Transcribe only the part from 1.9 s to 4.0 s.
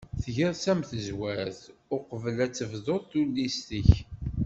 uqbel ad tebduḍ tullist-ik.